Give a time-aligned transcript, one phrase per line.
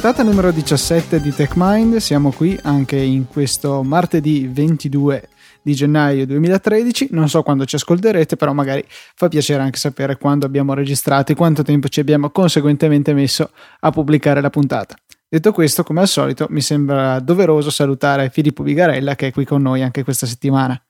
[0.00, 5.28] Puntata numero 17 di TechMind, siamo qui anche in questo martedì 22
[5.60, 7.08] di gennaio 2013.
[7.10, 11.34] Non so quando ci ascolterete, però magari fa piacere anche sapere quando abbiamo registrato e
[11.34, 13.50] quanto tempo ci abbiamo conseguentemente messo
[13.80, 14.96] a pubblicare la puntata.
[15.28, 19.60] Detto questo, come al solito, mi sembra doveroso salutare Filippo Bigarella che è qui con
[19.60, 20.82] noi anche questa settimana.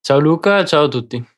[0.00, 1.33] Ciao Luca, ciao a tutti.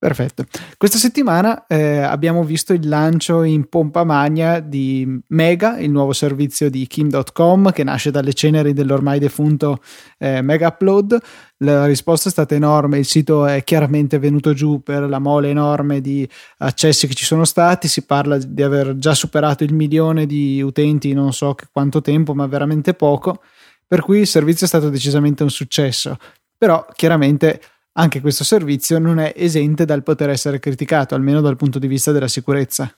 [0.00, 0.46] Perfetto.
[0.78, 6.70] Questa settimana eh, abbiamo visto il lancio in pompa magna di Mega, il nuovo servizio
[6.70, 9.82] di Kim.com che nasce dalle ceneri dell'ormai defunto
[10.16, 11.20] eh, Mega Upload.
[11.58, 16.00] La risposta è stata enorme, il sito è chiaramente venuto giù per la mole enorme
[16.00, 16.26] di
[16.60, 21.12] accessi che ci sono stati, si parla di aver già superato il milione di utenti
[21.12, 23.42] non so quanto tempo, ma veramente poco,
[23.86, 26.16] per cui il servizio è stato decisamente un successo.
[26.56, 27.60] Però chiaramente
[27.92, 32.12] anche questo servizio non è esente dal poter essere criticato, almeno dal punto di vista
[32.12, 32.94] della sicurezza.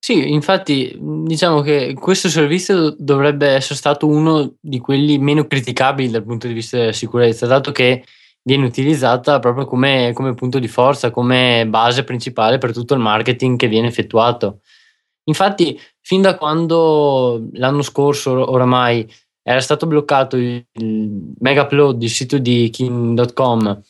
[0.00, 6.24] Sì, infatti diciamo che questo servizio dovrebbe essere stato uno di quelli meno criticabili dal
[6.24, 8.04] punto di vista della sicurezza, dato che
[8.42, 13.58] viene utilizzata proprio come, come punto di forza, come base principale per tutto il marketing
[13.58, 14.60] che viene effettuato.
[15.24, 19.06] Infatti, fin da quando l'anno scorso oramai
[19.42, 20.64] era stato bloccato il
[21.40, 23.82] mega upload del sito di Kim.com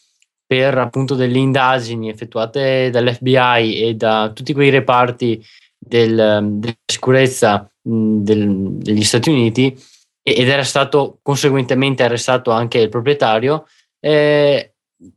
[0.49, 5.45] per appunto delle indagini effettuate dall'FBI e da tutti quei reparti
[5.79, 9.79] del, della sicurezza del, degli Stati Uniti
[10.23, 13.67] ed era stato conseguentemente arrestato anche il proprietario,
[14.01, 14.73] eh,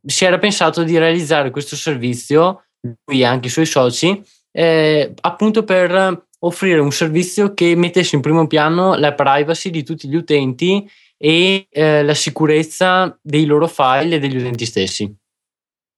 [0.06, 2.66] si era pensato di realizzare questo servizio,
[3.06, 8.22] lui e anche i suoi soci, eh, appunto per offrire un servizio che mettesse in
[8.22, 14.16] primo piano la privacy di tutti gli utenti e eh, la sicurezza dei loro file
[14.16, 15.14] e degli utenti stessi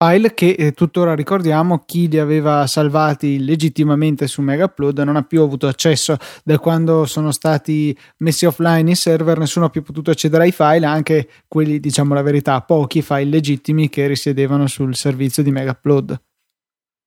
[0.03, 5.23] file che eh, tuttora ricordiamo chi li aveva salvati legittimamente su Mega Upload non ha
[5.23, 6.17] più avuto accesso.
[6.43, 10.85] Da quando sono stati messi offline i server nessuno ha più potuto accedere ai file
[10.85, 16.21] anche quelli diciamo la verità pochi file legittimi che risiedevano sul servizio di Mega Upload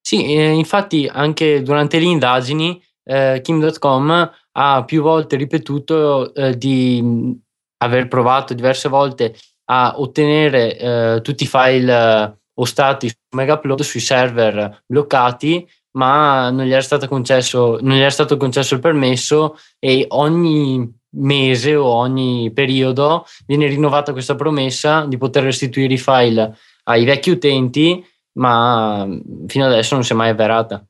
[0.00, 7.00] sì eh, infatti anche durante le indagini eh, Kim.com ha più volte ripetuto eh, di
[7.02, 7.32] mm,
[7.78, 9.34] aver provato diverse volte
[9.66, 16.66] a ottenere eh, tutti i file o stati su Megaupload sui server bloccati, ma non
[16.66, 21.86] gli era stato concesso, non gli era stato concesso il permesso e ogni mese o
[21.86, 28.04] ogni periodo viene rinnovata questa promessa di poter restituire i file ai vecchi utenti,
[28.38, 29.06] ma
[29.46, 30.84] fino adesso non si è mai avverata.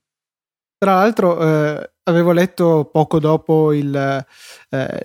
[0.79, 5.01] Tra l'altro, eh, avevo letto poco dopo il, eh,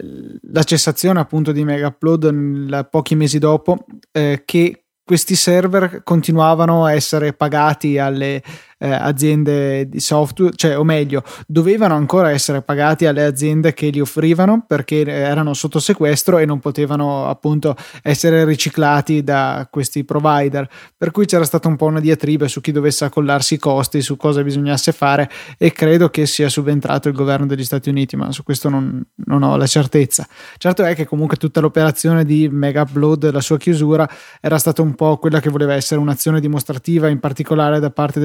[0.52, 6.94] la cessazione appunto di Mega Upload, pochi mesi dopo, eh, che questi server continuavano a
[6.94, 8.42] essere pagati alle
[8.82, 14.02] eh, aziende di software, cioè o meglio, dovevano ancora essere pagati alle aziende che li
[14.02, 20.68] offrivano perché erano sotto sequestro e non potevano appunto essere riciclati da questi provider.
[20.98, 24.18] Per cui c'era stata un po' una diatriba su chi dovesse accollarsi i costi, su
[24.18, 28.44] cosa bisognasse fare e credo che sia subentrato il governo degli Stati Uniti, ma su
[28.44, 30.28] questo non, non ho la certezza.
[30.58, 34.10] Certo è che comunque tutta l'operazione di Mega Upload, la sua chiusura,
[34.40, 38.20] era stata un po' quella che voleva essere un'azione dimostrativa, in particolare da parte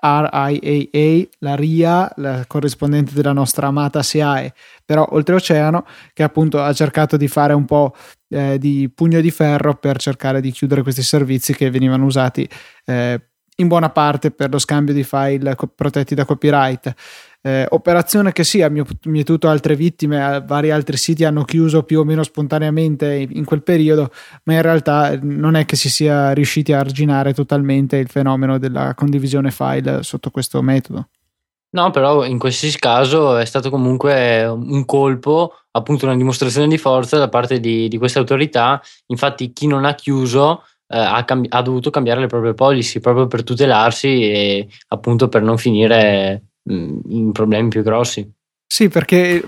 [0.00, 4.52] RIAA, la RIA, la corrispondente della nostra amata SIAE,
[4.84, 7.94] però oltreoceano, che appunto ha cercato di fare un po'
[8.28, 12.48] eh, di pugno di ferro per cercare di chiudere questi servizi che venivano usati
[12.84, 13.20] eh,
[13.60, 16.94] in buona parte per lo scambio di file protetti da copyright.
[17.40, 18.70] Eh, operazione che sì, ha
[19.04, 24.10] mietuto altre vittime, vari altri siti hanno chiuso più o meno spontaneamente in quel periodo,
[24.44, 28.58] ma in realtà eh, non è che si sia riusciti a arginare totalmente il fenomeno
[28.58, 31.08] della condivisione file sotto questo metodo.
[31.70, 37.18] No, però in qualsiasi caso è stato comunque un colpo, appunto una dimostrazione di forza
[37.18, 38.80] da parte di, di queste autorità.
[39.06, 43.26] Infatti chi non ha chiuso eh, ha, cambi- ha, dovuto cambiare le proprie policy proprio
[43.26, 48.30] per tutelarsi e appunto per non finire in problemi più grossi.
[48.66, 49.42] Sì, perché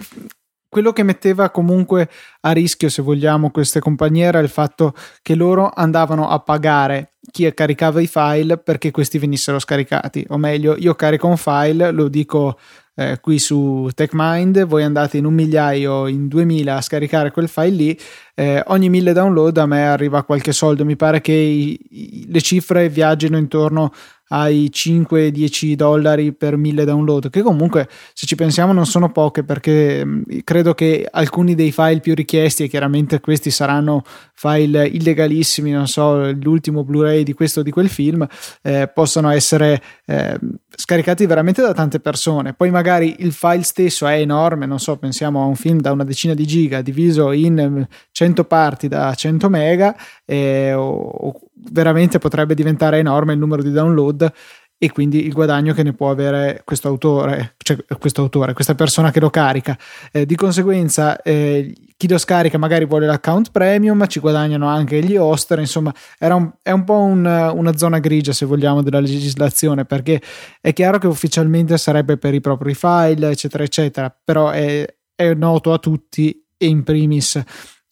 [0.70, 2.08] quello che metteva comunque
[2.42, 7.52] a rischio, se vogliamo, queste compagnie era il fatto che loro andavano a pagare chi
[7.52, 10.24] caricava i file perché questi venissero scaricati.
[10.28, 12.58] O meglio, io carico un file, lo dico
[13.00, 17.70] eh, qui su TechMind, voi andate in un migliaio, in 2000 a scaricare quel file
[17.70, 17.98] lì,
[18.34, 22.40] eh, ogni mille download a me arriva qualche soldo, mi pare che i, i, le
[22.42, 23.90] cifre viaggino intorno
[24.32, 30.04] ai 5-10 dollari per 1000 download, che comunque se ci pensiamo non sono poche perché
[30.04, 34.02] mm, credo che alcuni dei file più richiesti, e chiaramente questi saranno
[34.34, 38.26] file illegalissimi, non so, l'ultimo Blu-ray di questo o di quel film,
[38.62, 40.38] eh, possono essere eh,
[40.76, 42.54] scaricati veramente da tante persone.
[42.54, 45.92] Poi magari magari il file stesso è enorme, non so, pensiamo a un film da
[45.92, 51.40] una decina di giga diviso in 100 parti da 100 mega, eh, o, o
[51.70, 54.32] veramente potrebbe diventare enorme il numero di download
[54.76, 59.12] e quindi il guadagno che ne può avere questo autore, cioè questo autore, questa persona
[59.12, 59.78] che lo carica.
[60.10, 65.16] Eh, di conseguenza, eh, chi lo scarica magari vuole l'account premium, ci guadagnano anche gli
[65.16, 70.18] hoster, insomma, un, è un po' un, una zona grigia se vogliamo della legislazione, perché
[70.62, 75.74] è chiaro che ufficialmente sarebbe per i propri file, eccetera, eccetera, però è, è noto
[75.74, 77.38] a tutti e in primis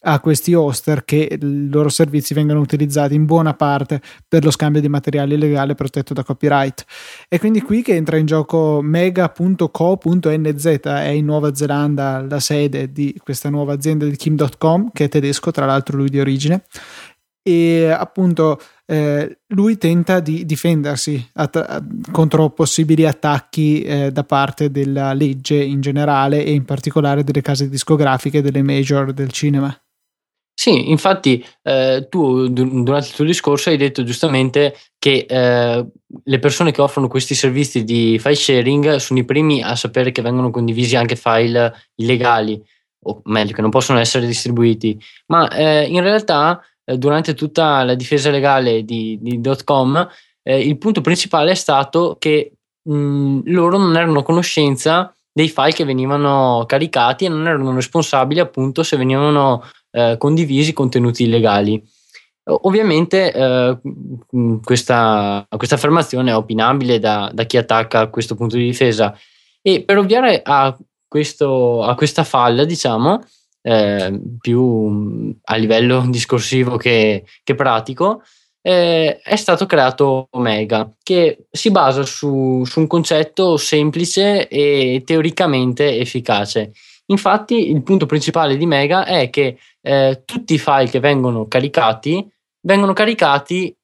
[0.01, 4.81] a questi hoster che i loro servizi vengono utilizzati in buona parte per lo scambio
[4.81, 6.85] di materiale illegale protetto da copyright.
[7.29, 13.19] È quindi qui che entra in gioco mega.co.nz, è in Nuova Zelanda la sede di
[13.23, 16.63] questa nuova azienda di Kim.com, che è tedesco, tra l'altro lui di origine,
[17.43, 25.13] e appunto eh, lui tenta di difendersi att- contro possibili attacchi eh, da parte della
[25.13, 29.75] legge in generale e in particolare delle case discografiche delle major del cinema.
[30.61, 35.87] Sì, infatti eh, tu durante il tuo discorso hai detto giustamente che eh,
[36.25, 40.21] le persone che offrono questi servizi di file sharing sono i primi a sapere che
[40.21, 42.61] vengono condivisi anche file illegali,
[43.05, 47.95] o meglio, che non possono essere distribuiti, ma eh, in realtà eh, durante tutta la
[47.95, 50.09] difesa legale di, di .com
[50.43, 55.71] eh, il punto principale è stato che mh, loro non erano a conoscenza dei file
[55.73, 61.83] che venivano caricati e non erano responsabili appunto se venivano eh, condivisi contenuti illegali.
[62.51, 63.79] Ovviamente eh,
[64.65, 69.15] questa, questa, affermazione è opinabile da, da, chi attacca questo punto di difesa
[69.61, 70.75] e per ovviare a,
[71.07, 73.23] questo, a questa falla, diciamo,
[73.61, 78.23] eh, più a livello discorsivo che, che pratico,
[78.63, 85.99] eh, è stato creato Omega, che si basa su, su un concetto semplice e teoricamente
[85.99, 86.73] efficace.
[87.11, 92.27] Infatti, il punto principale di Mega è che eh, tutti i file che vengono caricati
[92.61, 93.75] vengono caricati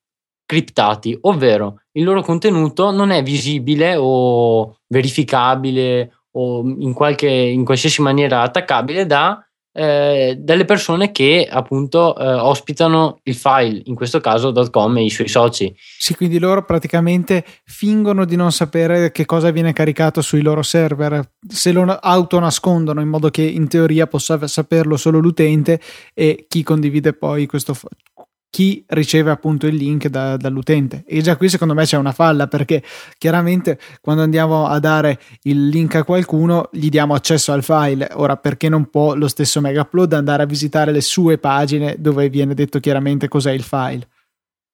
[0.44, 8.02] criptati, ovvero il loro contenuto non è visibile o verificabile o in, qualche, in qualsiasi
[8.02, 9.38] maniera attaccabile da
[9.76, 15.10] eh, dalle persone che appunto eh, ospitano il file, in questo caso .com e i
[15.10, 15.74] suoi soci.
[15.98, 21.28] Sì, quindi loro praticamente fingono di non sapere che cosa viene caricato sui loro server,
[21.48, 25.80] se lo autonascondono in modo che in teoria possa saperlo solo l'utente
[26.14, 27.76] e chi condivide poi questo,
[28.54, 31.02] chi riceve appunto il link da, dall'utente.
[31.08, 32.84] E già qui secondo me c'è una falla perché
[33.18, 38.08] chiaramente quando andiamo a dare il link a qualcuno gli diamo accesso al file.
[38.12, 42.54] Ora perché non può lo stesso Megaupload andare a visitare le sue pagine dove viene
[42.54, 44.06] detto chiaramente cos'è il file?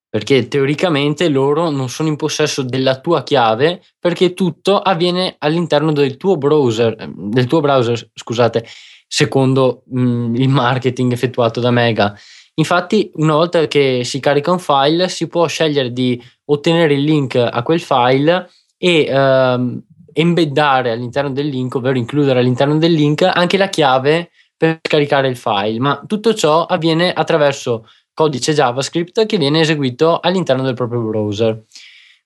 [0.07, 6.17] Perché teoricamente loro non sono in possesso della tua chiave perché tutto avviene all'interno del
[6.17, 8.63] tuo browser, del tuo browser, scusate,
[9.07, 12.15] secondo mh, mm, il marketing effettuato da Mega.
[12.55, 17.35] Infatti, una volta che si carica un file, si può scegliere di ottenere il link
[17.35, 19.81] a quel file e ehm,
[20.13, 25.37] embeddare all'interno del link, ovvero includere all'interno del link anche la chiave per caricare il
[25.37, 25.79] file.
[25.79, 31.63] Ma tutto ciò avviene attraverso codice JavaScript che viene eseguito all'interno del proprio browser.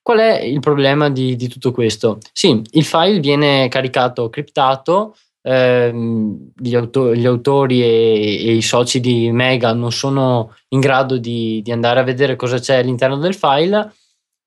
[0.02, 2.18] Qual è il problema di, di tutto questo?
[2.32, 9.00] Sì, il file viene caricato criptato ehm, gli, auto- gli, autori e, e, i soci
[9.00, 13.36] di Mega non sono in grado di, di, andare a vedere cosa c'è all'interno del
[13.36, 13.94] file,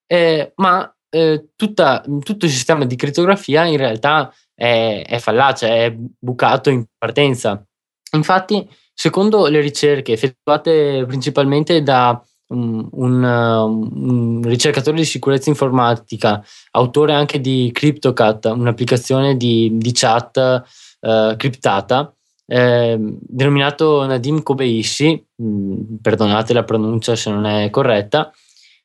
[0.07, 5.97] eh, ma eh, tutta, tutto il sistema di crittografia in realtà è, è fallace, è
[6.19, 7.64] bucato in partenza.
[8.12, 17.12] Infatti, secondo le ricerche effettuate principalmente da un, un, un, ricercatore di sicurezza informatica, autore
[17.12, 20.64] anche di CryptoCat, un'applicazione di, di chat
[21.00, 22.14] eh, criptata,
[22.47, 28.33] eh, denominato Nadim Kobeissi, mh, mm, perdonate la pronuncia se non è corretta,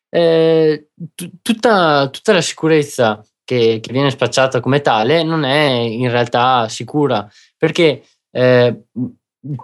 [0.10, 6.10] eh, t- tutta, tutta, la sicurezza che, che, viene spacciata come tale non è in
[6.12, 7.28] realtà sicura
[7.58, 8.84] perché eh,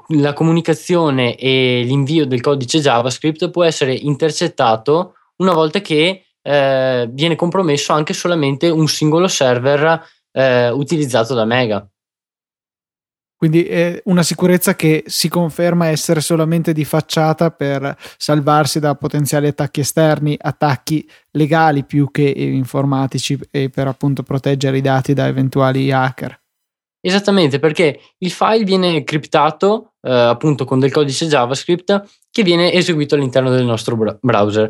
[0.08, 7.36] la comunicazione e l'invio del codice JavaScript può essere intercettato una volta che eh, viene
[7.36, 11.88] compromesso anche solamente un singolo server eh, utilizzato da Mega.
[13.39, 19.48] Quindi è una sicurezza che si conferma essere solamente di facciata per salvarsi da potenziali
[19.48, 25.89] attacchi esterni, attacchi legali più che informatici e per appunto proteggere i dati da eventuali
[25.89, 26.38] hacker.
[27.00, 33.15] Esattamente, perché il file viene criptato eh, appunto con del codice JavaScript che viene eseguito
[33.15, 34.69] all'interno del nostro browser.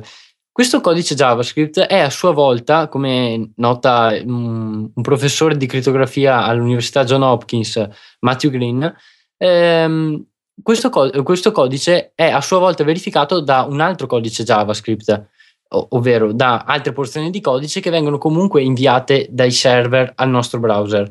[0.59, 7.05] Questo codice JavaScript è a sua volta, come nota un, un professore di crittografia all'Università
[7.05, 7.87] John Hopkins,
[8.19, 8.95] Matthew Green,
[9.37, 10.25] ehm,
[10.61, 15.29] questo, co- questo, codice è a sua volta verificato da un altro codice JavaScript,
[15.69, 20.59] ov- ovvero da altre porzioni di codice che vengono comunque inviate dai server al nostro
[20.59, 21.09] browser.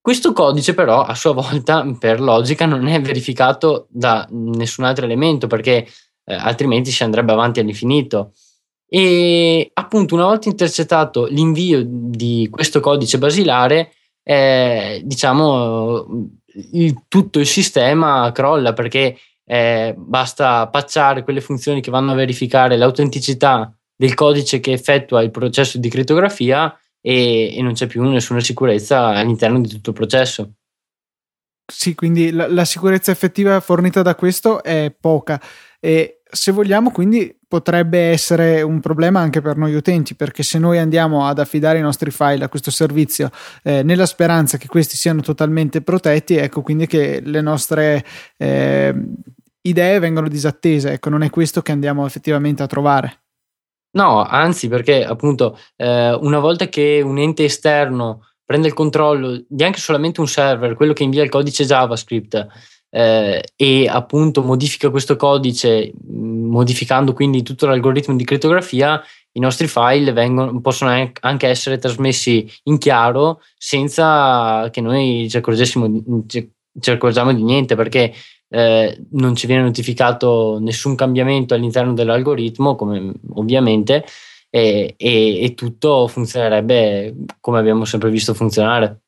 [0.00, 5.46] Questo codice però a sua volta per logica non è verificato da nessun altro elemento
[5.46, 5.86] perché
[6.30, 8.32] eh, altrimenti si andrebbe avanti all'infinito.
[8.88, 16.06] E appunto una volta intercettato l'invio di questo codice basilare, eh, diciamo
[16.72, 22.76] il, tutto il sistema crolla perché eh, basta patchare quelle funzioni che vanno a verificare
[22.76, 28.40] l'autenticità del codice che effettua il processo di crittografia e, e non c'è più nessuna
[28.40, 30.52] sicurezza all'interno di tutto il processo.
[31.70, 35.40] Sì, quindi la, la sicurezza effettiva fornita da questo è poca
[35.78, 40.78] e se vogliamo quindi potrebbe essere un problema anche per noi utenti perché se noi
[40.78, 43.30] andiamo ad affidare i nostri file a questo servizio
[43.62, 48.04] eh, nella speranza che questi siano totalmente protetti ecco quindi che le nostre
[48.36, 48.94] eh,
[49.62, 50.92] idee vengono disattese.
[50.92, 53.22] Ecco non è questo che andiamo effettivamente a trovare.
[53.92, 59.64] No, anzi, perché appunto eh, una volta che un ente esterno prende il controllo di
[59.64, 62.46] anche solamente un server, quello che invia il codice JavaScript,
[62.90, 70.12] eh, e appunto modifica questo codice, modificando quindi tutto l'algoritmo di crittografia, i nostri file
[70.12, 77.42] vengono, possono anche essere trasmessi in chiaro senza che noi ci accorgessimo, ci accorgiamo di
[77.42, 78.12] niente, perché
[78.48, 84.04] eh, non ci viene notificato nessun cambiamento all'interno dell'algoritmo, come ovviamente,
[84.50, 89.02] e, e, e tutto funzionerebbe come abbiamo sempre visto funzionare.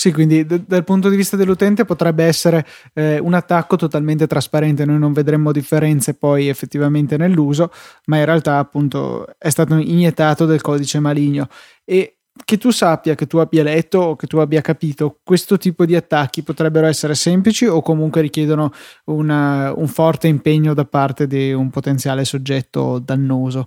[0.00, 4.86] Sì, quindi d- dal punto di vista dell'utente potrebbe essere eh, un attacco totalmente trasparente,
[4.86, 7.70] noi non vedremmo differenze poi effettivamente nell'uso,
[8.06, 11.48] ma in realtà appunto è stato iniettato del codice maligno
[11.84, 12.16] e
[12.46, 15.94] che tu sappia, che tu abbia letto o che tu abbia capito, questo tipo di
[15.94, 18.72] attacchi potrebbero essere semplici o comunque richiedono
[19.04, 23.66] una, un forte impegno da parte di un potenziale soggetto dannoso?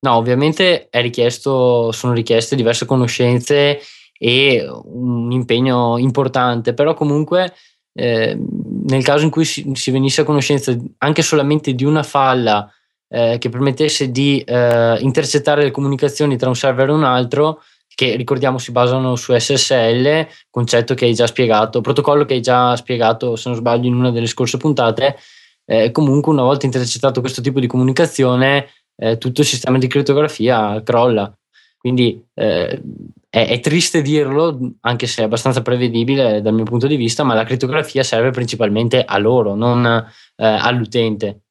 [0.00, 3.80] No, ovviamente richiesto, sono richieste diverse conoscenze
[4.18, 7.54] e un impegno importante, però comunque
[7.92, 12.70] eh, nel caso in cui si, si, venisse a conoscenza anche solamente di una falla
[13.08, 17.62] eh, che permettesse di eh, intercettare le comunicazioni tra un server e un altro,
[17.94, 22.76] che ricordiamo si basano su SSL, concetto che hai già spiegato, protocollo che hai già
[22.76, 25.16] spiegato, se non sbaglio, in una delle scorse puntate.
[25.64, 30.80] Eh, comunque, una volta intercettato questo tipo di comunicazione, eh, tutto il sistema di crittografia
[30.84, 31.32] crolla.
[31.78, 32.82] Quindi eh,
[33.30, 37.34] è, è, triste dirlo, anche se è abbastanza prevedibile dal mio punto di vista, ma
[37.34, 41.42] la crittografia serve principalmente a loro, non eh, all'utente.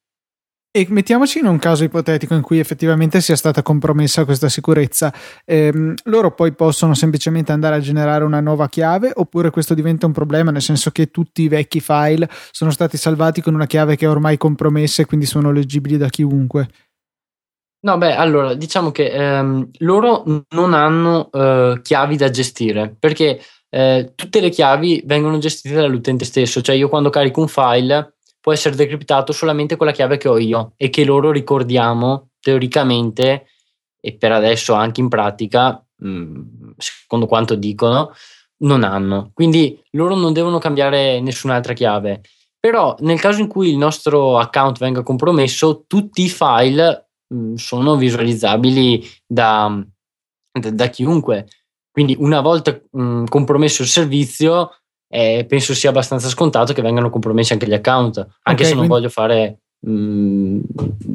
[0.70, 5.12] E mettiamoci in un caso ipotetico in cui effettivamente sia stata compromessa questa sicurezza,
[5.46, 10.12] ehm, loro poi possono semplicemente andare a generare una nuova chiave oppure questo diventa un
[10.12, 14.04] problema nel senso che tutti i vecchi file sono stati salvati con una chiave che
[14.04, 16.68] è ormai compromessa e quindi sono leggibili da chiunque?
[17.80, 24.12] No, beh, allora diciamo che ehm, loro non hanno eh, chiavi da gestire perché eh,
[24.16, 28.74] tutte le chiavi vengono gestite dall'utente stesso, cioè io quando carico un file può essere
[28.74, 33.46] decriptato solamente con la chiave che ho io e che loro ricordiamo teoricamente
[34.00, 38.12] e per adesso anche in pratica, mm, secondo quanto dicono,
[38.58, 39.30] non hanno.
[39.34, 42.22] Quindi loro non devono cambiare nessun'altra chiave.
[42.58, 47.07] Però nel caso in cui il nostro account venga compromesso, tutti i file
[47.54, 49.84] sono visualizzabili da,
[50.52, 51.46] da, da, chiunque.
[51.90, 54.70] Quindi una volta mm, compromesso il servizio,
[55.08, 58.86] eh, penso sia abbastanza scontato che vengano compromessi anche gli account, anche okay, se non
[58.86, 58.88] quindi...
[58.88, 60.60] voglio fare mh, mm,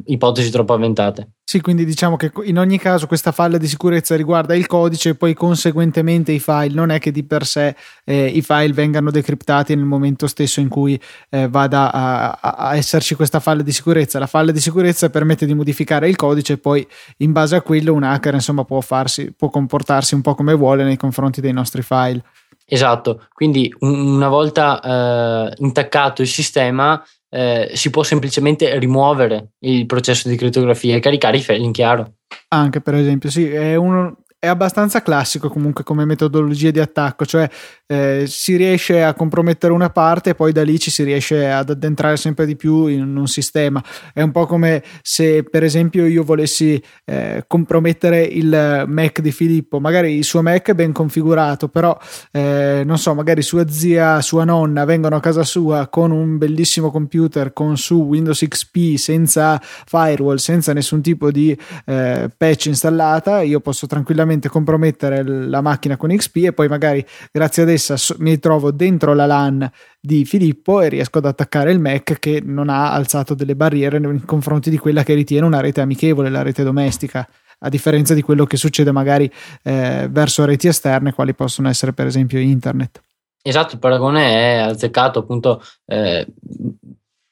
[0.05, 1.29] ipotesi troppo avventate.
[1.45, 5.15] Sì, quindi diciamo che in ogni caso questa falla di sicurezza riguarda il codice e
[5.15, 9.75] poi conseguentemente i file, non è che di per sé eh, i file vengano decriptati
[9.75, 14.19] nel momento stesso in cui eh, vada a, a, esserci questa falla di sicurezza.
[14.19, 17.93] La falla di sicurezza permette di modificare il codice e poi in base a quello
[17.93, 21.81] un hacker insomma può, farsi, può comportarsi un po' come vuole nei confronti dei nostri
[21.81, 22.23] file.
[22.65, 30.29] Esatto, quindi una volta eh, intaccato il sistema eh, si può semplicemente rimuovere il processo
[30.29, 32.17] di crittografia e caricare i file in chiaro.
[32.49, 37.49] Anche per esempio, sì, è, uno, è abbastanza classico comunque come metodologia di attacco, cioè
[37.87, 41.69] eh, si riesce a compromettere una parte e poi da lì ci si riesce ad
[41.69, 43.81] addentrare sempre di più in un sistema.
[44.11, 49.79] È un po' come se per esempio io volessi eh, compromettere il Mac di Filippo,
[49.79, 51.97] magari il suo Mac è ben configurato, però
[52.33, 56.91] eh, non so, magari sua zia, sua nonna vengono a casa sua con un bellissimo
[56.91, 63.61] computer con su Windows XP senza firewall, senza nessun tipo di eh, patch installata, io
[63.61, 68.39] posso tranquillamente tranquillamente compromettere la macchina con XP e poi magari grazie ad essa mi
[68.39, 72.91] trovo dentro la LAN di Filippo e riesco ad attaccare il Mac che non ha
[72.91, 77.27] alzato delle barriere nei confronti di quella che ritiene una rete amichevole, la rete domestica
[77.65, 79.31] a differenza di quello che succede magari
[79.63, 83.01] eh, verso reti esterne, quali possono essere per esempio internet.
[83.41, 86.25] Esatto, il paragone è azzeccato, appunto, eh,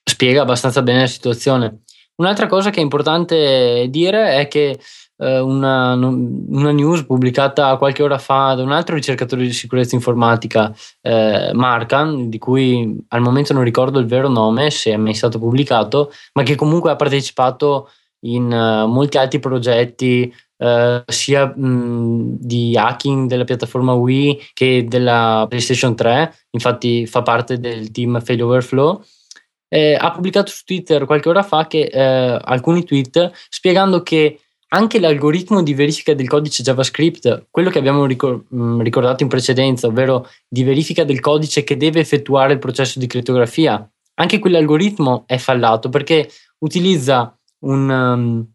[0.04, 1.82] spiega abbastanza bene la situazione.
[2.16, 4.80] Un'altra cosa che è importante dire è che
[5.22, 11.52] una, una, news pubblicata qualche ora fa da un altro ricercatore di sicurezza informatica, eh,
[11.54, 16.12] Markan, di cui al momento non ricordo il vero nome, se è mai stato pubblicato,
[16.34, 17.90] ma che comunque ha partecipato
[18.22, 25.48] in uh, molti altri progetti Uh, sia mh, di hacking della piattaforma Wii che della
[25.50, 29.04] PlayStation 3, infatti fa parte del team Fail Overflow.
[29.68, 34.40] Eh, ha pubblicato su Twitter qualche ora fa che, eh, alcuni tweet spiegando che
[34.74, 40.30] anche l'algoritmo di verifica del codice JavaScript, quello che abbiamo mm, ricordato in precedenza, ovvero
[40.48, 43.86] di verifica del codice che deve effettuare il processo di crittografia,
[44.16, 48.46] anche quell'algoritmo è fallato perché utilizza un,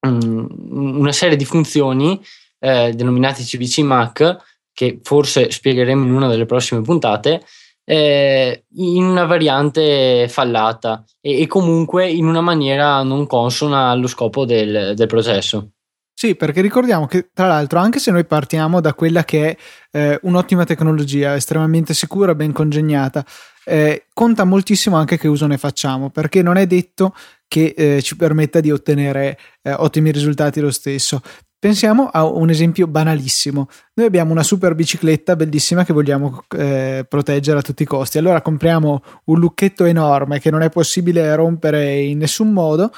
[0.00, 2.20] um, una serie di funzioni
[2.58, 4.36] eh, denominate CVC Mac,
[4.72, 7.44] che forse spiegheremo in una delle prossime puntate,
[7.90, 14.44] eh, in una variante fallata e, e, comunque in una maniera non consona allo scopo
[14.44, 15.70] del, del, processo.
[16.14, 19.56] Sì, perché ricordiamo che tra l'altro anche se noi partiamo da quella che è
[19.90, 23.24] eh, un'ottima tecnologia, estremamente sicura, ben congegnata,
[23.64, 27.12] eh, conta moltissimo anche che uso ne facciamo, perché non è detto
[27.48, 31.20] che eh, ci permetta di ottenere eh, ottimi risultati lo stesso.
[31.60, 33.68] Pensiamo a un esempio banalissimo.
[33.92, 38.16] Noi abbiamo una super bicicletta bellissima che vogliamo eh, proteggere a tutti i costi.
[38.16, 42.90] Allora compriamo un lucchetto enorme che non è possibile rompere in nessun modo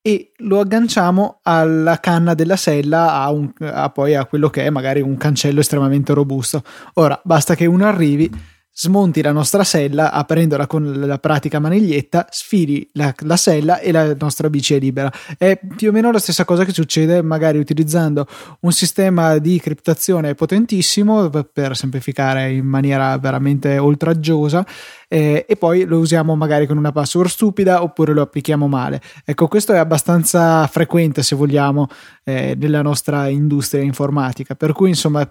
[0.00, 4.70] e lo agganciamo alla canna della sella a, un, a poi a quello che è
[4.70, 6.62] magari un cancello estremamente robusto.
[6.94, 8.30] Ora basta che uno arrivi
[8.78, 14.14] smonti la nostra sella aprendola con la pratica maniglietta, sfili la, la, sella e la
[14.18, 15.10] nostra bici è libera.
[15.38, 18.26] È più o meno la stessa cosa che succede magari utilizzando
[18.60, 24.66] un sistema di criptazione potentissimo per semplificare in maniera veramente oltraggiosa
[25.08, 29.00] eh, e poi lo usiamo magari con una password stupida oppure lo applichiamo male.
[29.24, 31.88] Ecco, questo è abbastanza frequente se vogliamo
[32.24, 35.26] eh, nella nostra industria informatica, per cui insomma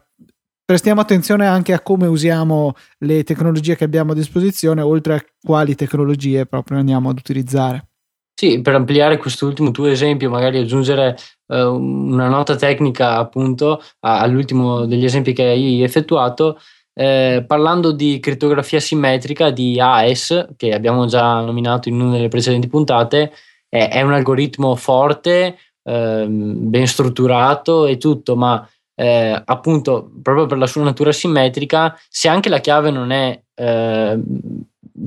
[0.65, 5.75] prestiamo attenzione anche a come usiamo le tecnologie che abbiamo a disposizione, oltre a quali
[5.75, 7.89] tecnologie proprio andiamo ad utilizzare.
[8.37, 15.05] Sì, per ampliare quest'ultimo tuo esempio, magari aggiungere uh, una nota tecnica appunto all'ultimo degli
[15.05, 16.59] esempi che hai effettuato,
[16.93, 22.67] eh, parlando di crittografia simmetrica di AES, che abbiamo già nominato in una delle precedenti
[22.67, 23.31] puntate,
[23.69, 30.57] eh, è un algoritmo forte, eh, ben strutturato e tutto, ma eh, appunto proprio per
[30.57, 34.19] la sua natura simmetrica, se anche la chiave non è eh,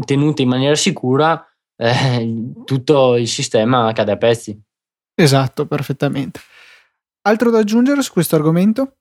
[0.05, 1.45] tenuta in maniera sicura,
[1.77, 4.59] eh, tutto il sistema cade a pezzi.
[5.15, 6.41] Esatto, perfettamente.
[7.23, 8.93] Altro da aggiungere su questo argomento?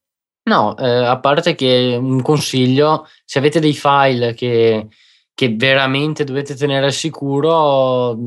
[0.47, 4.87] No, eh, a parte che un consiglio, se avete dei file che,
[5.33, 8.17] che veramente dovete tenere al sicuro,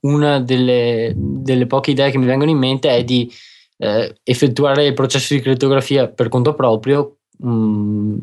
[0.00, 3.32] una delle, delle poche idee che mi vengono in mente è di
[3.76, 8.18] eh, effettuare il processo di crittografia per conto proprio, mh, mm,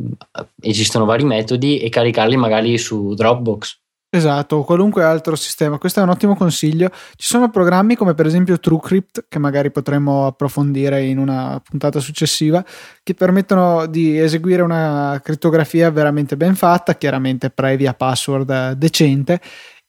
[0.62, 3.80] esistono vari metodi e caricarli magari su Dropbox.
[4.14, 5.78] Esatto, o qualunque altro sistema.
[5.78, 6.90] Questo è un ottimo consiglio.
[7.16, 12.62] Ci sono programmi come per esempio TrueCrypt, che magari potremmo approfondire in una puntata successiva,
[13.04, 19.40] che permettono di eseguire una crittografia veramente ben fatta, chiaramente previa password decente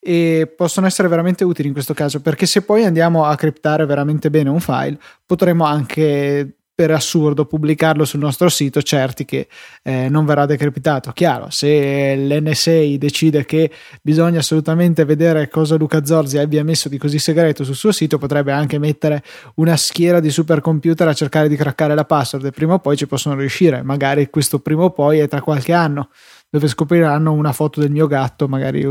[0.03, 4.29] e possono essere veramente utili in questo caso perché se poi andiamo a criptare veramente
[4.29, 9.47] bene un file potremo anche per assurdo pubblicarlo sul nostro sito certi che
[9.83, 11.11] eh, non verrà decriptato.
[11.11, 17.19] Chiaro se l'NSA decide che bisogna assolutamente vedere cosa Luca Zorzi abbia messo di così
[17.19, 19.23] segreto sul suo sito potrebbe anche mettere
[19.55, 23.05] una schiera di supercomputer a cercare di craccare la password e prima o poi ci
[23.05, 23.83] possono riuscire.
[23.83, 26.09] Magari questo prima o poi è tra qualche anno
[26.53, 28.87] dove scopriranno una foto del mio gatto, magari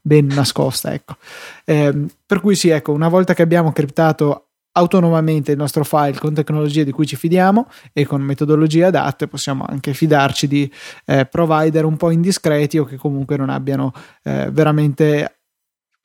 [0.00, 0.92] ben nascosta.
[0.92, 1.14] Ecco.
[1.64, 6.34] Eh, per cui sì, ecco, una volta che abbiamo criptato autonomamente il nostro file con
[6.34, 10.68] tecnologie di cui ci fidiamo e con metodologie adatte possiamo anche fidarci di
[11.04, 13.92] eh, provider un po' indiscreti o che comunque non abbiano
[14.24, 15.42] eh, veramente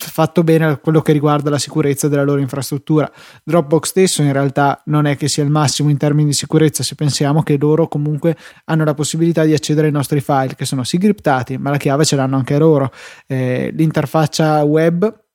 [0.08, 3.12] fatto bene quello che riguarda la sicurezza della loro infrastruttura.
[3.44, 6.96] Dropbox stesso in realtà non è che sia il massimo in termini di sicurezza se
[6.96, 10.98] pensiamo che loro comunque hanno la possibilità di accedere ai nostri file che sono sì
[10.98, 12.92] criptati ma la chiave ce l'hanno anche loro.
[13.28, 15.28] Eh, l'interfaccia web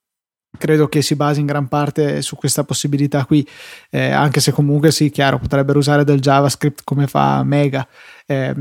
[0.57, 3.46] credo che si basi in gran parte su questa possibilità qui,
[3.90, 7.87] eh, anche se comunque sì, chiaro, potrebbero usare del JavaScript come fa Mega.
[8.24, 8.55] Eh,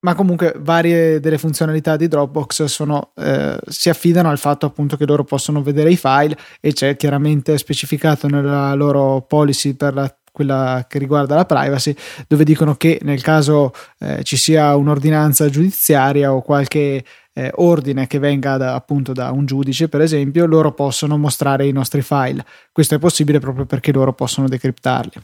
[0.00, 5.06] ma comunque varie delle funzionalità di Dropbox sono, eh, si affidano al fatto appunto che
[5.06, 10.86] loro possono vedere i file e c'è chiaramente specificato nella loro policy per la quella
[10.88, 11.92] che riguarda la privacy,
[12.28, 18.20] dove dicono che nel caso eh, ci sia un'ordinanza giudiziaria o qualche eh, ordine che
[18.20, 22.44] venga da, appunto da un giudice, per esempio, loro possono mostrare i nostri file.
[22.70, 25.20] Questo è possibile proprio perché loro possono decriptarli.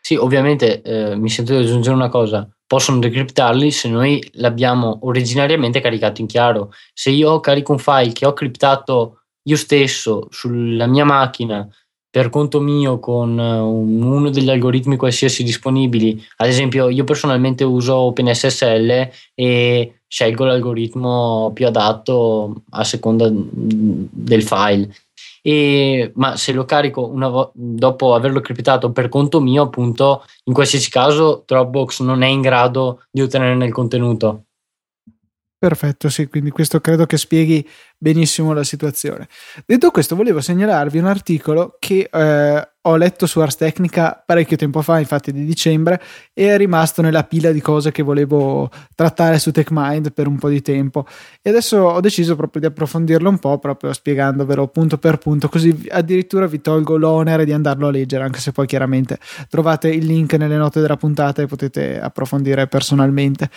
[0.00, 2.48] Sì, ovviamente eh, mi sento di aggiungere una cosa.
[2.72, 6.72] Possono decriptarli se noi l'abbiamo originariamente caricato in chiaro.
[6.94, 11.68] Se io carico un file che ho criptato io stesso sulla mia macchina
[12.08, 16.18] per conto mio con eh, uno degli algoritmi qualsiasi disponibili.
[16.36, 24.90] Ad esempio, io personalmente uso OpenSSL e scelgo l'algoritmo più adatto a seconda del file.
[25.44, 30.88] E, ma se lo carico vo- dopo averlo criptato per conto mio, appunto, in qualsiasi
[30.88, 34.44] caso Dropbox non è in grado di ottenere il contenuto.
[35.58, 37.64] Perfetto, sì, quindi questo credo che spieghi
[37.96, 39.28] benissimo la situazione.
[39.64, 44.82] Detto questo, volevo segnalarvi un articolo che eh, ho letto su Ars Technica parecchio tempo
[44.82, 46.00] fa, infatti di dicembre,
[46.32, 50.48] e è rimasto nella pila di cose che volevo trattare su TechMind per un po'
[50.48, 51.06] di tempo.
[51.40, 55.86] E adesso ho deciso proprio di approfondirlo un po', proprio spiegandovelo punto per punto, così
[55.90, 59.18] addirittura vi tolgo l'onere di andarlo a leggere, anche se poi chiaramente
[59.48, 63.48] trovate il link nelle note della puntata e potete approfondire personalmente.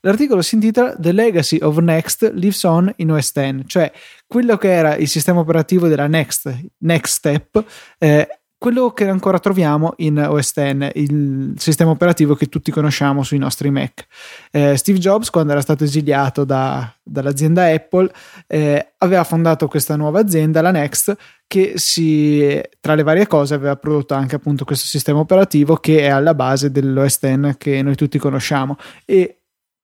[0.00, 3.92] L'articolo si intitola The Legacy of Next Lives On in OS X, cioè
[4.26, 7.64] quello che era il sistema operativo della Next, Next Step,
[7.98, 13.38] eh, quello che ancora troviamo in OS X, il sistema operativo che tutti conosciamo sui
[13.38, 14.06] nostri Mac.
[14.52, 18.08] Eh, Steve Jobs, quando era stato esiliato da, dall'azienda Apple,
[18.46, 21.16] eh, aveva fondato questa nuova azienda, la Next,
[21.48, 26.06] che si, tra le varie cose aveva prodotto anche appunto questo sistema operativo che è
[26.06, 29.40] alla base dell'OS X che noi tutti conosciamo e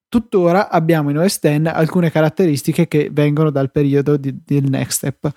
[0.08, 5.32] tuttora abbiamo in OS X alcune caratteristiche che vengono dal periodo di, del Next Step.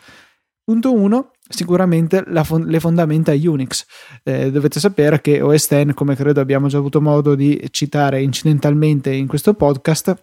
[0.64, 3.86] Punto 1 sicuramente fon- le fondamenta Unix.
[4.24, 9.14] Eh, dovete sapere che OS X, come credo abbiamo già avuto modo di citare incidentalmente
[9.14, 10.16] in questo podcast,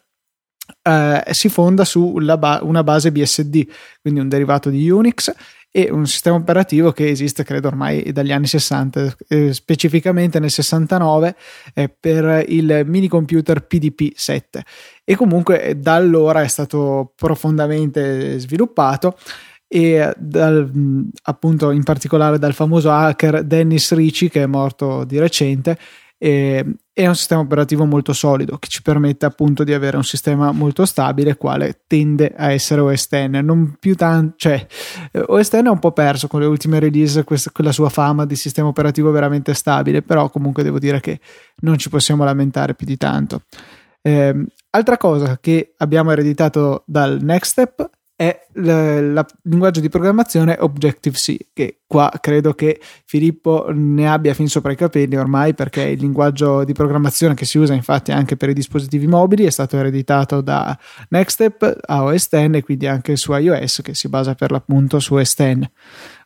[0.83, 3.67] eh, si fonda su ba- una base BSD,
[4.01, 5.33] quindi un derivato di Unix
[5.71, 11.37] e un sistema operativo che esiste credo ormai dagli anni 60 eh, specificamente nel 69
[11.75, 14.61] eh, per il mini computer PDP-7
[15.05, 19.19] e comunque da allora è stato profondamente sviluppato
[19.69, 20.71] e dal,
[21.25, 25.79] appunto in particolare dal famoso hacker Dennis Ricci che è morto di recente
[26.17, 30.53] e, è un sistema operativo molto solido che ci permette appunto di avere un sistema
[30.53, 34.67] molto stabile quale tende a essere OS X non più tanto cioè
[35.27, 38.37] OS X è un po' perso con le ultime release questa, quella sua fama di
[38.37, 41.21] sistema operativo veramente stabile però comunque devo dire che
[41.61, 43.43] non ci possiamo lamentare più di tanto.
[44.01, 51.37] Eh, altra cosa che abbiamo ereditato dal Next Step è il linguaggio di programmazione Objective-C,
[51.53, 56.65] che qua credo che Filippo ne abbia fin sopra i capelli ormai perché il linguaggio
[56.65, 60.77] di programmazione che si usa infatti anche per i dispositivi mobili è stato ereditato da
[61.11, 65.15] Nextstep a OS X e quindi anche su iOS che si basa per l'appunto su
[65.15, 65.59] OS X.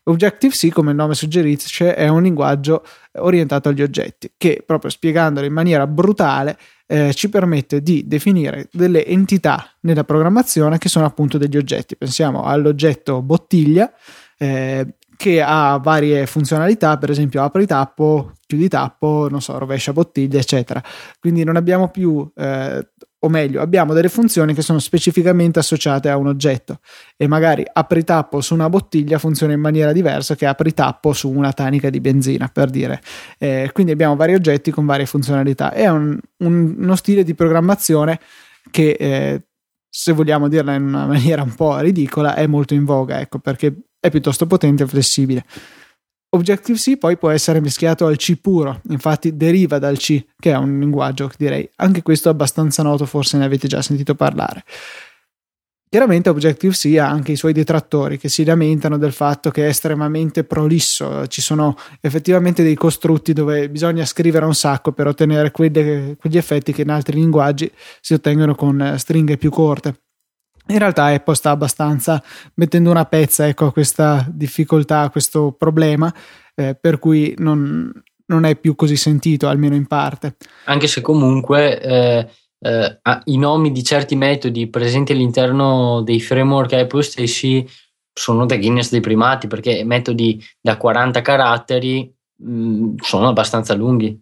[0.04, 2.84] Objective-C, come il nome suggerisce, è un linguaggio
[3.18, 9.06] orientato agli oggetti che, proprio spiegandolo in maniera brutale, eh, ci permette di definire delle
[9.06, 11.96] entità nella programmazione che sono appunto degli oggetti.
[11.96, 13.92] Pensiamo all'oggetto bottiglia
[14.36, 20.40] eh, che ha varie funzionalità, per esempio apri tappo, chiudi tappo, non so, rovescia bottiglia,
[20.40, 20.82] eccetera.
[21.20, 22.88] Quindi non abbiamo più eh,
[23.24, 26.80] o meglio, abbiamo delle funzioni che sono specificamente associate a un oggetto
[27.16, 31.30] e magari apri tappo su una bottiglia funziona in maniera diversa che apri tappo su
[31.30, 33.00] una tanica di benzina, per dire.
[33.38, 35.72] Eh, quindi abbiamo vari oggetti con varie funzionalità.
[35.72, 38.18] È un, un, uno stile di programmazione
[38.72, 39.42] che, eh,
[39.88, 43.72] se vogliamo dirla in una maniera un po' ridicola, è molto in voga, ecco, perché
[44.00, 45.44] è piuttosto potente e flessibile.
[46.34, 50.78] Objective-C poi può essere mischiato al C puro, infatti deriva dal C, che è un
[50.78, 54.64] linguaggio che direi anche questo abbastanza noto, forse ne avete già sentito parlare.
[55.90, 60.42] Chiaramente Objective-C ha anche i suoi detrattori che si lamentano del fatto che è estremamente
[60.44, 66.38] prolisso, ci sono effettivamente dei costrutti dove bisogna scrivere un sacco per ottenere quelle, quegli
[66.38, 70.00] effetti che in altri linguaggi si ottengono con stringhe più corte.
[70.68, 72.22] In realtà Apple sta abbastanza
[72.55, 76.12] mettendo una pezza ecco, a questa difficoltà, a questo problema,
[76.55, 77.90] eh, per cui non,
[78.27, 80.37] non, è più così sentito, almeno in parte.
[80.66, 82.29] Anche se comunque eh,
[82.61, 87.68] eh, i nomi di certi metodi presenti all'interno dei framework Apple stessi
[88.14, 94.20] sono da Guinness dei primati perché metodi da 40 caratteri mh, mm, sono abbastanza lunghi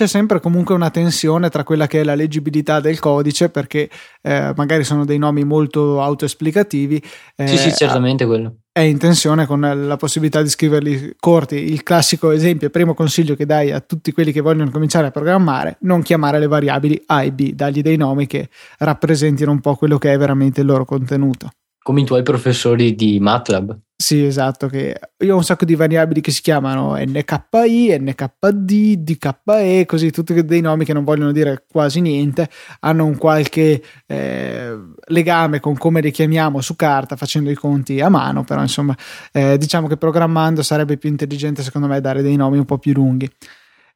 [0.00, 3.90] c'è sempre comunque una tensione tra quella che è la leggibilità del codice, perché
[4.22, 7.02] eh, magari sono dei nomi molto autoesplicativi.
[7.36, 8.60] Eh, sì, sì, certamente quello.
[8.72, 11.56] È in tensione con la possibilità di scriverli corti.
[11.70, 15.10] Il classico esempio, il primo consiglio che dai a tutti quelli che vogliono cominciare a
[15.10, 19.74] programmare, non chiamare le variabili A e B, dargli dei nomi che rappresentino un po'
[19.74, 21.50] quello che è veramente il loro contenuto.
[21.82, 23.78] Come i tuoi professori di MATLAB.
[24.00, 29.84] Sì, esatto, che io ho un sacco di variabili che si chiamano NKI, NKD, DKE,
[29.84, 32.48] così tutti dei nomi che non vogliono dire quasi niente,
[32.80, 38.08] hanno un qualche eh, legame con come li chiamiamo su carta facendo i conti a
[38.08, 38.96] mano, però insomma
[39.32, 42.94] eh, diciamo che programmando sarebbe più intelligente secondo me dare dei nomi un po' più
[42.94, 43.30] lunghi.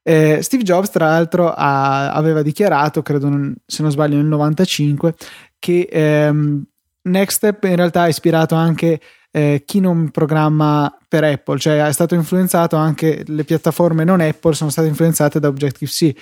[0.03, 5.15] Eh, Steve Jobs, tra l'altro, ha, aveva dichiarato, credo se non sbaglio nel 95,
[5.59, 6.63] che ehm,
[7.05, 9.01] Next Step in realtà ha ispirato anche
[9.37, 14.55] eh, chi non programma per Apple, cioè è stato influenzato anche le piattaforme non Apple
[14.55, 16.13] sono state influenzate da Objective-C.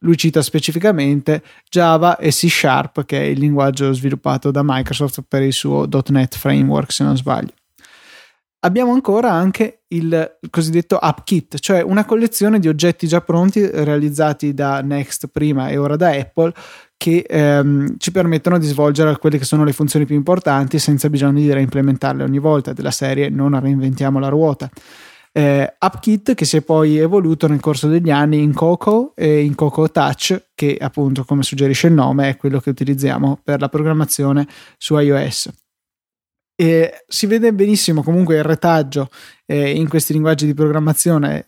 [0.00, 5.42] Lui cita specificamente Java e C Sharp, che è il linguaggio sviluppato da Microsoft per
[5.42, 7.52] il suo .NET framework, se non sbaglio.
[8.60, 14.82] Abbiamo ancora anche il cosiddetto AppKit, cioè una collezione di oggetti già pronti realizzati da
[14.82, 16.52] Next prima e ora da Apple
[16.98, 21.38] che ehm, ci permettono di svolgere quelle che sono le funzioni più importanti senza bisogno
[21.38, 24.68] di reimplementarle ogni volta, della serie non reinventiamo la ruota.
[25.30, 29.54] Eh, AppKit che si è poi evoluto nel corso degli anni in Coco e in
[29.54, 34.48] Coco Touch, che appunto come suggerisce il nome è quello che utilizziamo per la programmazione
[34.76, 35.50] su iOS.
[36.60, 39.08] E si vede benissimo comunque il retaggio
[39.46, 41.44] eh, in questi linguaggi di programmazione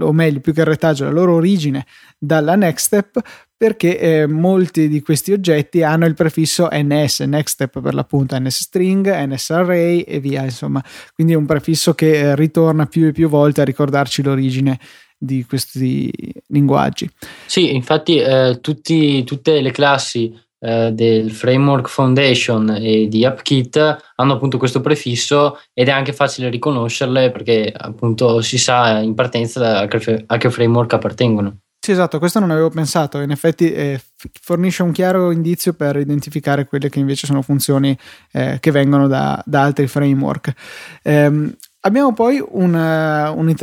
[0.00, 1.86] o meglio più che il retaggio, la loro origine
[2.18, 3.20] dalla Next Step
[3.62, 8.62] perché eh, molti di questi oggetti hanno il prefisso NS, Next Step per l'appunto, NS
[8.62, 10.82] String, NS Array e via, insomma,
[11.14, 14.80] quindi è un prefisso che eh, ritorna più e più volte a ricordarci l'origine
[15.16, 16.10] di questi
[16.48, 17.08] linguaggi.
[17.46, 24.34] Sì, infatti eh, tutti, tutte le classi eh, del framework foundation e di AppKit hanno
[24.34, 29.86] appunto questo prefisso ed è anche facile riconoscerle perché appunto si sa in partenza a
[29.88, 31.56] che, a che framework appartengono.
[31.84, 33.18] Sì, esatto, questo non avevo pensato.
[33.18, 34.00] In effetti eh,
[34.40, 37.98] fornisce un chiaro indizio per identificare quelle che invece sono funzioni
[38.30, 40.52] eh, che vengono da, da altri framework.
[41.02, 43.56] Eh, Abbiamo poi un, un,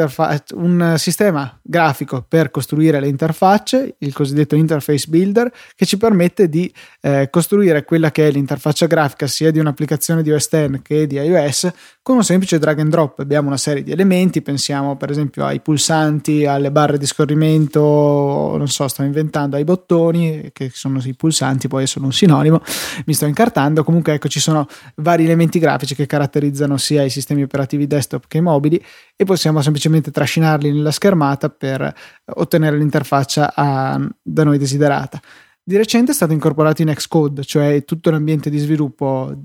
[0.55, 6.69] un, sistema grafico per costruire le interfacce, il cosiddetto Interface Builder, che ci permette di
[6.99, 11.15] eh, costruire quella che è l'interfaccia grafica sia di un'applicazione di OS X che di
[11.15, 13.19] iOS con un semplice drag and drop.
[13.19, 18.67] Abbiamo una serie di elementi, pensiamo per esempio ai pulsanti, alle barre di scorrimento, non
[18.67, 22.61] so, sto inventando, ai bottoni, che sono i pulsanti, poi sono un sinonimo,
[23.05, 23.85] mi sto incartando.
[23.85, 28.25] Comunque ecco, ci sono vari elementi grafici che caratterizzano sia i sistemi operativi desktop desktop
[28.27, 28.83] che mobili
[29.15, 31.93] e possiamo semplicemente trascinarli nella schermata per
[32.35, 35.21] ottenere l'interfaccia a, da noi desiderata.
[35.63, 39.37] Di recente è stato incorporato in Xcode, cioè tutto l'ambiente di sviluppo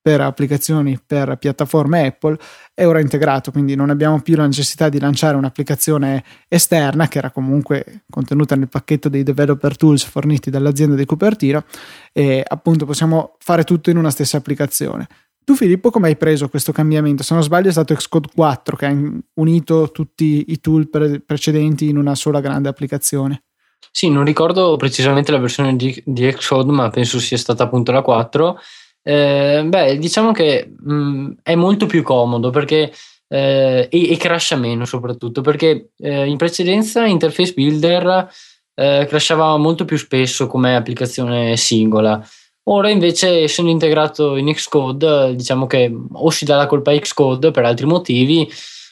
[0.00, 2.38] per applicazioni per piattaforme Apple
[2.72, 7.30] è ora integrato, quindi non abbiamo più la necessità di lanciare un'applicazione esterna che era
[7.30, 11.64] comunque contenuta nel pacchetto dei developer tools forniti dall'azienda di Cupertino
[12.12, 15.06] e appunto possiamo fare tutto in una stessa applicazione.
[15.48, 17.22] Tu Filippo come hai preso questo cambiamento?
[17.22, 18.94] Se non sbaglio è stato Xcode 4 che ha
[19.36, 23.44] unito tutti i tool pre- precedenti in una sola grande applicazione.
[23.90, 28.02] Sì, non ricordo precisamente la versione di, di Xcode, ma penso sia stata appunto la
[28.02, 28.58] 4.
[29.02, 32.92] Eh, beh, diciamo che mh, è molto più comodo perché
[33.26, 38.28] eh, e, e crasha meno soprattutto perché eh, in precedenza Interface Builder
[38.74, 42.22] eh, crashava molto più spesso come applicazione singola.
[42.70, 47.50] Ora invece essendo integrato in Xcode, diciamo che o si dà la colpa a Xcode
[47.50, 48.46] per altri motivi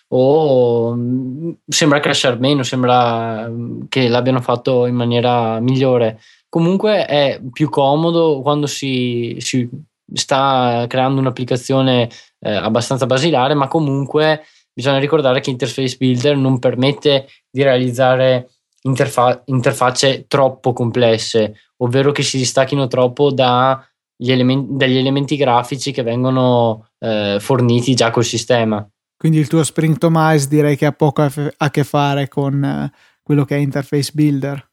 [0.08, 6.20] o mm, sembra crashare meno, sembra mm, che l'abbiano fatto in maniera migliore.
[6.48, 9.68] Comunque è più comodo quando si, si
[10.10, 12.08] sta creando un'applicazione
[12.40, 18.48] eh, abbastanza basilare, ma comunque bisogna ricordare che Interface Builder non permette di realizzare
[18.82, 23.86] interfa- interfacce troppo complesse ovvero che si distacchino troppo da
[24.18, 28.88] elementi, dagli elementi grafici che vengono eh, forniti già col sistema.
[29.16, 32.62] Quindi il tuo Spring Tomise direi che ha poco a, f- a che fare con
[32.62, 34.68] uh, quello che è Interface Builder.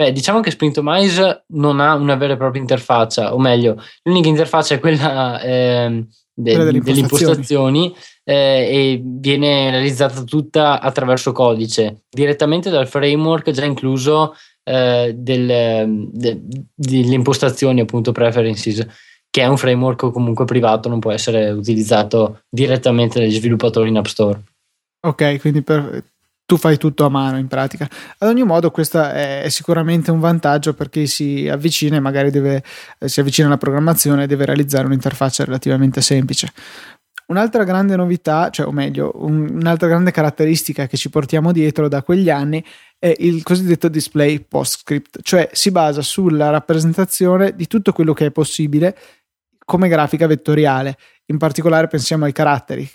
[0.00, 4.74] Beh, diciamo che Sprintomize non ha una vera e propria interfaccia, o meglio, l'unica interfaccia
[4.76, 7.94] è quella, eh, de- quella delle, delle impostazioni
[8.30, 16.40] eh, e viene realizzata tutta attraverso codice, direttamente dal framework già incluso eh, del, de-
[16.72, 18.86] delle impostazioni, appunto preferences,
[19.28, 24.04] che è un framework comunque privato, non può essere utilizzato direttamente dagli sviluppatori in App
[24.04, 24.40] Store.
[25.00, 26.04] Ok, quindi per,
[26.46, 27.88] tu fai tutto a mano in pratica.
[28.18, 32.62] Ad ogni modo, questo è, sicuramente un vantaggio per chi si avvicina e magari deve,
[32.98, 36.52] eh, si avvicina alla programmazione e deve realizzare un'interfaccia relativamente semplice.
[37.30, 42.02] Un'altra grande novità, cioè o meglio, un, un'altra grande caratteristica che ci portiamo dietro da
[42.02, 42.64] quegli anni
[42.98, 48.30] è il cosiddetto display PostScript, cioè si basa sulla rappresentazione di tutto quello che è
[48.32, 48.96] possibile
[49.64, 50.96] come grafica vettoriale.
[51.26, 52.90] In particolare pensiamo ai caratteri,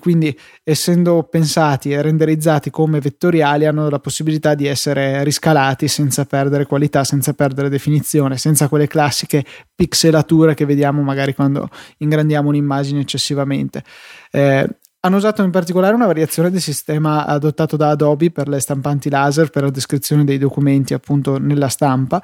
[0.00, 6.66] quindi essendo pensati e renderizzati come vettoriali hanno la possibilità di essere riscalati senza perdere
[6.66, 9.44] qualità, senza perdere definizione, senza quelle classiche
[9.74, 11.68] pixelature che vediamo magari quando
[11.98, 13.84] ingrandiamo un'immagine eccessivamente.
[14.32, 14.68] Eh,
[15.00, 19.50] hanno usato in particolare una variazione del sistema adottato da Adobe per le stampanti laser
[19.50, 22.20] per la descrizione dei documenti appunto nella stampa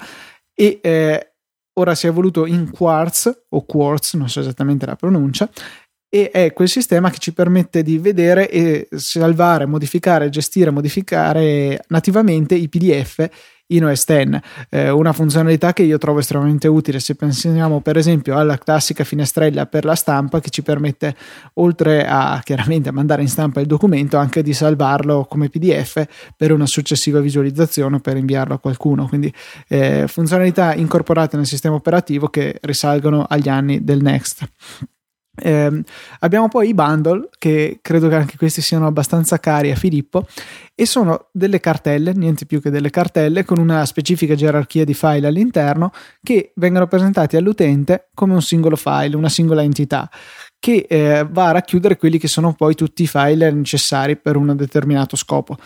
[0.53, 1.33] e eh,
[1.73, 5.49] ora si è evoluto in Quartz o Quartz, non so esattamente la pronuncia,
[6.15, 12.53] e è quel sistema che ci permette di vedere e salvare, modificare, gestire, modificare nativamente
[12.53, 13.27] i PDF
[13.67, 16.99] in OS X, eh, una funzionalità che io trovo estremamente utile.
[16.99, 21.15] Se pensiamo per esempio alla classica finestrella per la stampa che ci permette
[21.55, 26.05] oltre a chiaramente a mandare in stampa il documento anche di salvarlo come PDF
[26.37, 29.33] per una successiva visualizzazione o per inviarlo a qualcuno, quindi
[29.67, 34.47] eh, funzionalità incorporate nel sistema operativo che risalgono agli anni del Next.
[35.35, 35.83] Eh,
[36.19, 40.27] abbiamo poi i bundle che credo che anche questi siano abbastanza cari a Filippo
[40.75, 45.25] e sono delle cartelle, niente più che delle cartelle con una specifica gerarchia di file
[45.25, 45.91] all'interno
[46.21, 50.09] che vengono presentati all'utente come un singolo file, una singola entità
[50.59, 54.55] che eh, va a racchiudere quelli che sono poi tutti i file necessari per un
[54.55, 55.57] determinato scopo.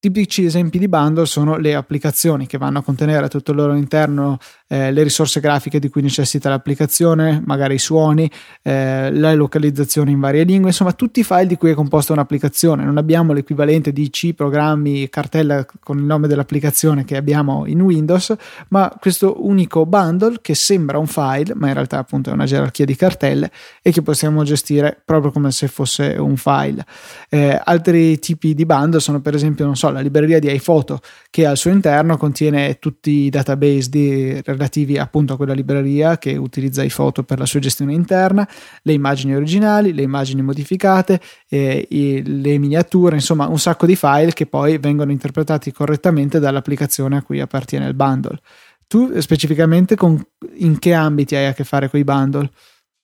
[0.00, 3.74] Tipici esempi di bundle sono le applicazioni che vanno a contenere a tutto il loro
[3.74, 8.30] interno eh, le risorse grafiche di cui necessita l'applicazione, magari i suoni,
[8.62, 12.84] eh, la localizzazione in varie lingue, insomma tutti i file di cui è composta un'applicazione.
[12.84, 18.36] Non abbiamo l'equivalente di C, programmi, cartella con il nome dell'applicazione che abbiamo in Windows,
[18.68, 22.84] ma questo unico bundle che sembra un file, ma in realtà appunto è una gerarchia
[22.84, 23.50] di cartelle
[23.82, 26.84] e che possiamo gestire proprio come se fosse un file.
[27.30, 31.46] Eh, altri tipi di bundle sono per esempio, non so, la libreria di iPhoto che
[31.46, 36.82] al suo interno contiene tutti i database di relativi appunto a quella libreria che utilizza
[36.82, 38.48] i foto per la sua gestione interna,
[38.82, 44.32] le immagini originali, le immagini modificate, eh, i, le miniature, insomma un sacco di file
[44.32, 48.38] che poi vengono interpretati correttamente dall'applicazione a cui appartiene il bundle.
[48.86, 50.18] Tu specificamente con,
[50.56, 52.50] in che ambiti hai a che fare con i bundle?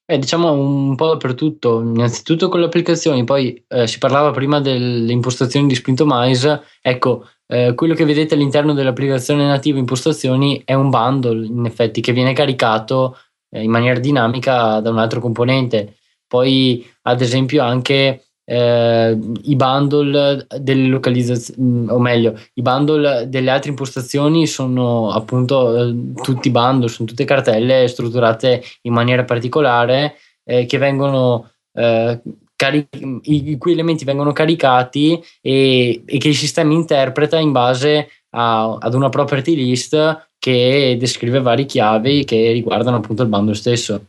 [0.06, 5.10] Eh, diciamo un po' dappertutto, innanzitutto con le applicazioni, poi eh, si parlava prima delle
[5.10, 11.46] impostazioni di Sprintomize, ecco, eh, quello che vedete all'interno dell'applicazione nativa impostazioni è un bundle
[11.46, 13.16] in effetti che viene caricato
[13.48, 15.96] eh, in maniera dinamica da un altro componente.
[16.26, 23.50] Poi ad esempio anche eh, i bundle delle localizzazioni, mm, o meglio, i bundle delle
[23.50, 30.66] altre impostazioni sono appunto eh, tutti bundle, sono tutte cartelle strutturate in maniera particolare eh,
[30.66, 32.20] che vengono eh,
[32.56, 32.88] cari-
[33.22, 38.94] i cui elementi vengono caricati e, e, che il sistema interpreta in base a, ad
[38.94, 44.08] una property list che descrive varie chiavi che riguardano appunto il bundle stesso.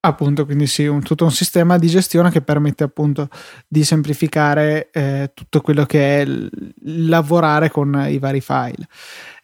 [0.00, 3.28] Appunto, quindi sì, un, tutto un sistema di gestione che permette appunto
[3.66, 6.48] di semplificare eh, tutto quello che è l-
[7.08, 8.86] lavorare con i vari file.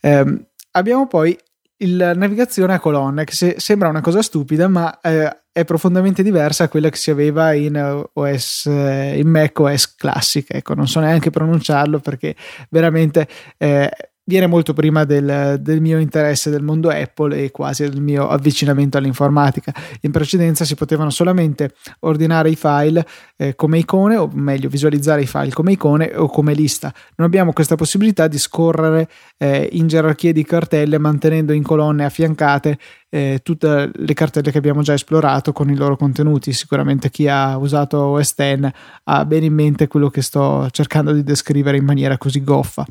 [0.00, 1.36] Eh, abbiamo poi
[1.78, 6.64] la navigazione a colonne, che se, sembra una cosa stupida, ma eh, è profondamente diversa
[6.64, 10.46] da quella che si aveva in OS, in Mac OS Classic.
[10.48, 12.36] Ecco, non so neanche pronunciarlo perché
[12.70, 13.26] veramente
[13.58, 13.90] eh,
[14.24, 18.96] viene molto prima del, del, mio interesse del mondo Apple e quasi del mio avvicinamento
[18.96, 19.72] all'informatica.
[20.00, 23.06] In precedenza si potevano solamente ordinare i file
[23.36, 26.92] eh, come icone, o meglio visualizzare i file come icone o come lista.
[27.16, 32.78] Non abbiamo questa possibilità di scorrere eh, in gerarchie di cartelle mantenendo in colonne affiancate
[33.14, 36.52] eh, tutte le cartelle che abbiamo già esplorato con i loro contenuti.
[36.52, 38.70] Sicuramente chi ha usato OS X
[39.04, 42.84] ha bene in mente quello che sto cercando di descrivere in maniera così goffa.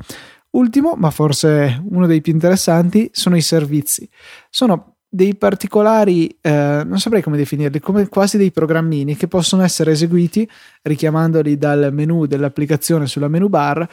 [0.54, 4.08] Ultimo, ma forse uno dei più interessanti, sono i servizi.
[4.50, 9.92] Sono dei particolari, eh, non saprei come definirli, come quasi dei programmini che possono essere
[9.92, 10.48] eseguiti
[10.82, 13.88] richiamandoli dal menu dell'applicazione sulla menu bar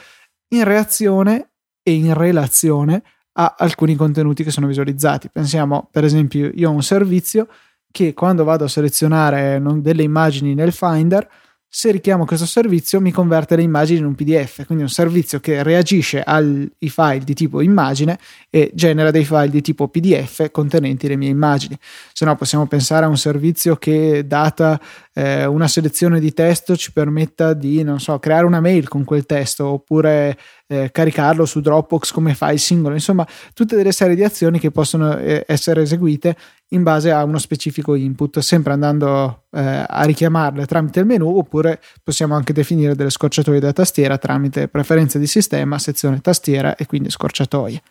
[0.50, 1.52] in reazione
[1.84, 3.04] e in relazione
[3.34, 5.30] a alcuni contenuti che sono visualizzati.
[5.30, 7.48] Pensiamo, per esempio, io ho un servizio
[7.92, 11.28] che quando vado a selezionare delle immagini nel Finder
[11.74, 15.64] se richiamo questo servizio mi converte le immagini in un PDF, quindi un servizio che
[15.64, 18.20] reagisce ai file di tipo immagine
[18.50, 21.78] e genera dei file di tipo PDF contenenti le mie immagini.
[22.12, 24.78] Se no possiamo pensare a un servizio che data
[25.14, 29.26] eh, una selezione di testo ci permetta di, non so, creare una mail con quel
[29.26, 30.38] testo oppure
[30.72, 35.18] eh, caricarlo su Dropbox come file singolo, insomma tutte delle serie di azioni che possono
[35.18, 36.38] eh, essere eseguite
[36.70, 41.82] in base a uno specifico input, sempre andando eh, a richiamarle tramite il menu oppure
[42.02, 47.10] possiamo anche definire delle scorciatoie da tastiera tramite preferenze di sistema, sezione tastiera e quindi
[47.10, 47.82] scorciatoie.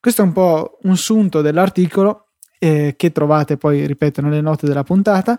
[0.00, 4.82] Questo è un po' un sunto dell'articolo eh, che trovate poi, ripeto, nelle note della
[4.82, 5.38] puntata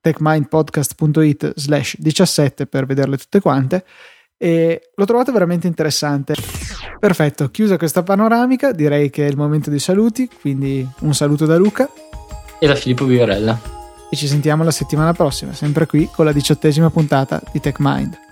[0.00, 3.84] techmindpodcast.it slash 17 per vederle tutte quante
[4.38, 6.34] e l'ho trovato veramente interessante.
[6.98, 11.56] Perfetto, chiusa questa panoramica, direi che è il momento dei saluti, quindi un saluto da
[11.56, 11.88] Luca
[12.58, 13.60] e da Filippo Viorella.
[14.10, 18.27] E ci sentiamo la settimana prossima, sempre qui con la diciottesima puntata di TechMind.